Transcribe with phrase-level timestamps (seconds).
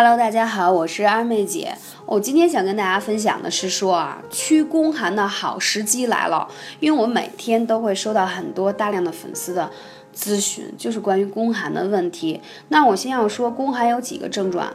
[0.00, 1.76] Hello，大家好，我是二妹姐。
[2.06, 6.46] 我今天想跟大家分享的是说啊，驱宫寒的好时机来了。
[6.78, 9.68] 因为我每天都会收到很多大量的粉丝的
[10.14, 12.40] 咨询，就是关于宫寒的问题。
[12.68, 14.72] 那我先要说，宫寒有几个症状，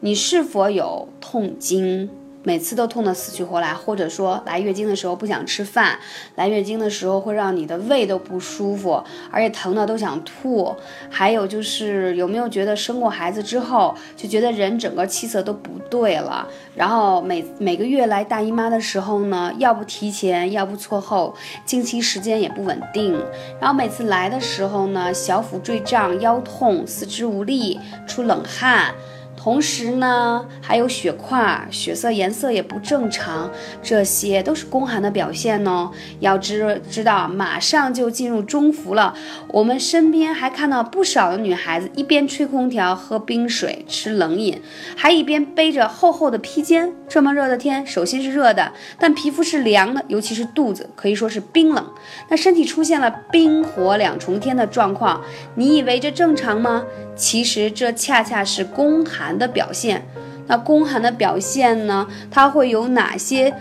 [0.00, 2.10] 你是否有痛经？
[2.44, 5.98] 每次都痛得死去活来，或者说来月经的时候不想吃饭，
[6.36, 9.02] 来月经的时候会让你的胃都不舒服，
[9.32, 10.76] 而且疼的都想吐。
[11.10, 16.46] 还有就是有没有觉得生过孩子之后就觉得人整个气色都不对了？
[16.76, 23.18] 然后每每个月来大姨妈的时候呢，要不提前，要不错后，经期时间也不稳定。
[23.58, 28.94] 然后每次来的时候呢，小腹坠胀、腰痛、四肢无力、出冷汗。
[29.36, 33.50] 同时呢，还有血块，血色颜色也不正常，
[33.82, 35.90] 这些都是宫寒的表现哦。
[36.20, 39.14] 要知知道，马上就进入中伏了。
[39.48, 44.60] 我们身边还看到不少的女孩子，一边吹空调、喝冰水、吃冷饮，
[44.96, 46.92] 还一边背着厚厚的披肩。
[47.06, 51.86] 这么热的天，手心是热的，但皮肤是凉的，尤其是肚子可以说是冰冷。
[52.28, 55.22] 那身体出现了冰火两重天的状况，
[55.54, 56.82] 你以为这正常吗？
[57.14, 60.06] 其实这恰恰是宫寒寒的表现。
[60.46, 62.06] 那宫寒的表现呢？
[62.30, 63.54] 它会有哪些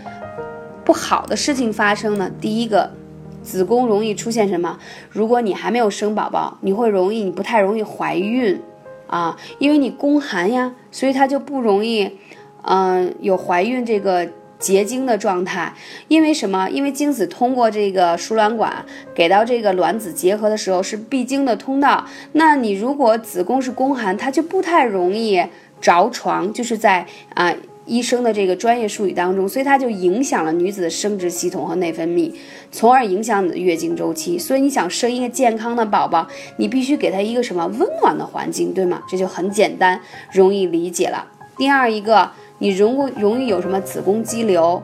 [0.83, 2.29] 不好的事情发生呢？
[2.41, 2.91] 第一个，
[3.41, 4.77] 子宫容易出现什么？
[5.09, 8.61] 如果你还没有生宝宝，你会容易，你不太容易怀孕
[9.07, 12.17] 啊，因为你宫寒呀，所以它就不容易，
[12.63, 14.27] 嗯，有怀孕这个。
[14.63, 15.73] 结晶的状态，
[16.07, 16.69] 因为什么？
[16.69, 22.07] 因为精子通过这个输卵管给到这个卵子结合的时候是必经的通道。
[22.31, 25.43] 那你如果子宫是宫寒，它就不太容易
[25.81, 27.53] 着床，就是在啊
[27.85, 32.33] 医生的这个专业术语当中，所以它就影响了女子的生殖系统和内分泌，
[32.71, 34.39] 从而影响你的月经周期。
[34.39, 39.03] 所以你想生一个健康的宝宝，你必须给他一个什么温暖的环境，对吗？
[39.09, 39.99] 这就很简单，
[40.31, 41.27] 容易理解了。
[41.57, 42.31] 第二一个。
[42.63, 44.81] 你容容易有什么子宫肌瘤？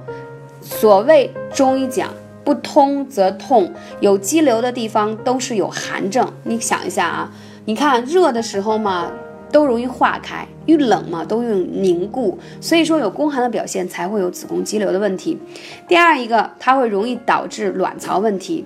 [0.61, 2.09] 所谓中医讲，
[2.43, 6.29] 不通则痛，有肌瘤的地方都是有寒症。
[6.43, 7.31] 你想一下啊，
[7.63, 9.09] 你看热的时候嘛，
[9.49, 12.37] 都容易化开；遇冷嘛，都用凝固。
[12.59, 15.39] 所以说有宫寒的表现，才会有子宫肌瘤的问题。
[15.87, 18.65] 第二一个，它会容易导致卵巢问题。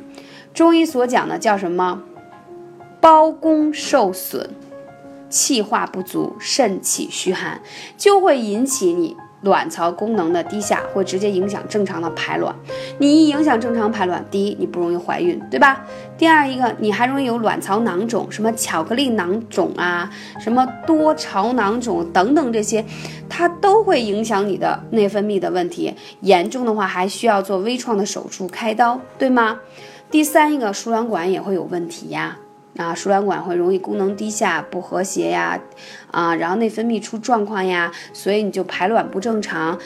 [0.55, 2.01] 中医所讲的叫什么？
[2.99, 4.49] 包宫受损。
[5.33, 7.59] 气化不足，肾气虚寒，
[7.97, 12.55] 就会引起你卵巢功能的低下，会直接影响正常的排卵。
[12.99, 15.83] 你一影响正常排卵，第一你不容易怀孕，对吧？
[16.19, 20.07] 第二一个你还容易有卵巢囊肿，什么巧克力囊肿啊，
[20.39, 22.85] 什么多巢囊肿等等这些，
[23.27, 25.95] 它都会影响你的内分泌的问题。
[26.21, 29.59] 严重的话还需要做微创的手术开刀，对吗？
[30.11, 32.37] 第三一个输卵管也会有问题呀。
[32.77, 35.59] 啊输卵管会容易功能低下、不和谐呀，
[36.11, 39.77] 啊，然后内分泌出状况呀，所以你就排卵不正常，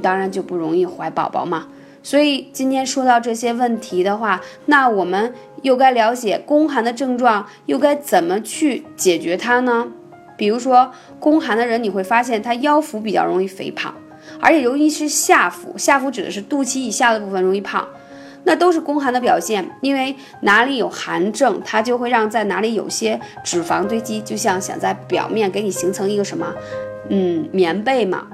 [0.00, 1.68] 当然就不容易怀宝宝嘛。
[2.02, 5.32] 所以今天说到这些问题的话，那我们
[5.62, 9.88] 又该了解宫寒的症状，又该怎么去解决它呢？
[10.36, 13.94] 比如说宫寒的人，你会发现他腰腹比较容易肥胖，
[14.40, 17.86] 而且尤其是下腹，下腹指的是肚脐以下的部分容易胖。
[18.44, 26.52] 那都是宫寒的表现，因为哪里有寒症，它就会让在哪里有些脂肪堆积，就像想在表面给你形成一个什么，
[27.08, 28.26] 嗯，棉被嘛。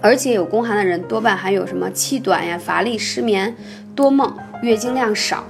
[0.00, 3.54] 而且有宫寒的人多半还有什么气短呀、乏力、失眠、
[3.94, 5.44] 多梦、月经量少。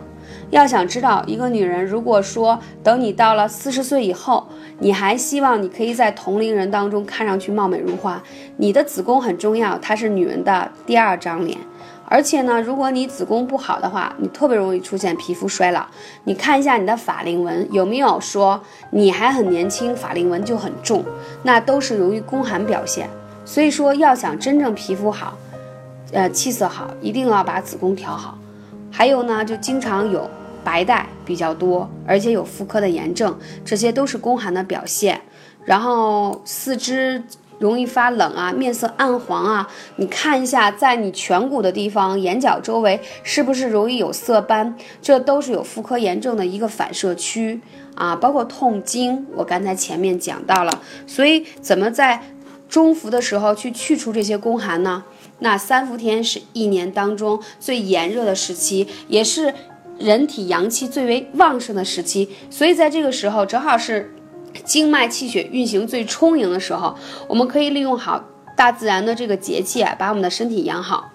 [0.51, 4.47] 要想知道一个女人，如果说等你到了四十岁以后，
[4.81, 8.23] 你还希望你可以在同龄人当中看上去貌美如花，
[8.59, 11.57] 你的子宫很重要，它是女人的第二张脸。
[12.13, 15.87] 而且呢，如果你子宫不好的话，你特别容易出现皮肤衰老。
[16.25, 18.61] 你看一下你的法令纹有没有说
[18.91, 21.03] 你还很年轻，法令纹就很重，
[21.43, 23.09] 那都是由于宫寒表现。
[23.47, 25.39] 所以说，要想真正皮肤好，
[26.13, 28.37] 呃，气色好，一定要把子宫调好。
[28.91, 30.29] 还有呢，就经常有
[30.63, 33.35] 白带比较多，而且有妇科的炎症，
[33.65, 35.19] 这些都是宫寒的表现。
[35.65, 37.25] 然后四肢。
[37.63, 44.77] 容易发冷啊，面色暗黄啊，你看一下，在你颧骨的地方、眼角周围是不是容易有色斑？
[45.01, 47.61] 这都是有妇科炎症的一个反射区
[47.95, 48.17] 啊。
[48.17, 52.21] 包括痛经，我刚才前面讲到了，所以怎么在
[52.69, 55.05] 中伏的时候去去除这些宫寒呢？
[55.39, 59.55] 那三伏天是一年当中最炎热的时期，也是
[59.99, 64.13] 人体阳气最为旺盛的时期，所以在这个时候正好是
[64.65, 66.95] 经脉气血运行最充盈的时候，
[67.29, 68.23] 我们可以利用好
[68.57, 71.11] 大自然的这个节气啊，把我们的身体养好。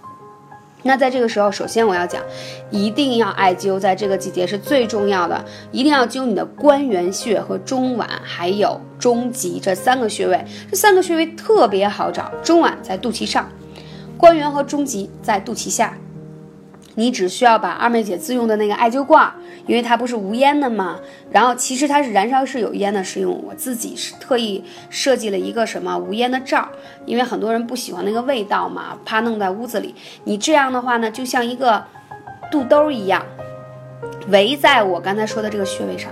[0.84, 2.22] 那在这个时候，首先我要讲，
[2.70, 10.46] 一定要艾灸，在这个季节是最重要的，一定要灸你的关元穴和中脘，还有中极这三个穴位。
[10.70, 13.50] 这三个穴位特别好找，中脘在肚脐上，
[14.18, 15.98] 关元和中极在肚脐下。
[17.00, 19.32] 你只需要把二妹姐自用的那个艾灸罐，
[19.68, 21.00] 因为它不是无烟的嘛，
[21.30, 26.68] 然后其实它是燃烧是有烟的，是用我自己是特意设计了一个什么无烟的罩，
[27.06, 29.94] 因为很多人不喜欢那个味道嘛，怕弄在屋子里。
[30.24, 31.86] 你这样的话呢，就像一个
[32.52, 33.24] 肚兜一样，
[34.30, 36.12] 围在我刚才说的这个穴位上，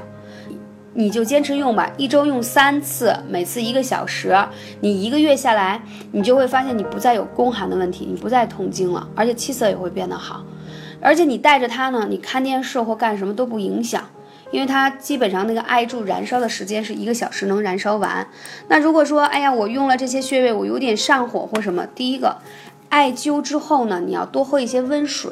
[0.93, 4.37] 你就坚持用吧，一周用三次，每次一个小时，
[4.81, 5.81] 你一个月下来，
[6.11, 10.45] 你就会发现你不再有宫寒的问题，你不再痛经了，而且气色也会变得好。
[11.01, 14.09] 而且你带着它呢，你看电视或干什么都不影响，
[14.51, 18.27] 因为它基本上那个艾柱燃烧的时间是一个小时能燃烧完。
[18.67, 22.37] 那如果说，哎呀，我用了这些穴位，我有点上火或什么，第一个，
[22.89, 25.31] 艾灸之后呢，你要多喝一些温水，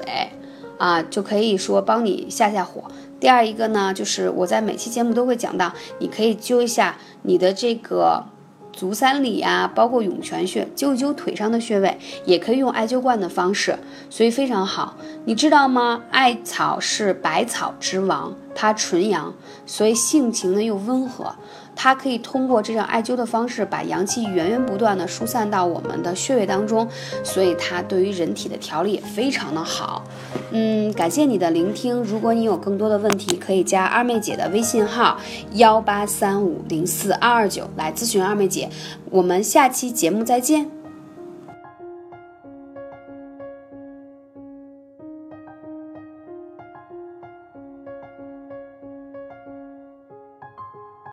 [0.78, 2.84] 啊，就可以说帮你下下火。
[3.20, 8.26] 第二一个呢，就是我在每期节目都会讲到，你可以灸一下你的这个。
[8.74, 13.78] 足三里呀，包括涌泉穴，灸一灸腿上的穴位，也可以用艾灸罐的方式，
[14.10, 14.98] 所以非常好。
[15.26, 16.02] 你知道吗？
[16.10, 19.34] 艾草是百草之王，它纯阳，
[19.66, 21.36] 所以性情呢又温和。
[21.76, 26.88] 它可以通过这样艾灸的方式，把阳气源源不断的疏散到我们的穴位当中，
[27.24, 30.04] 所以它对于人体的调理也非常的好。
[30.52, 31.96] 嗯，感谢你的聆听。
[32.04, 35.18] 如果你有更多的问题，可以加二妹姐的微信号
[35.54, 38.70] 幺八三五零四二二九来咨询二妹姐。
[39.10, 40.83] 我们下期节目再见。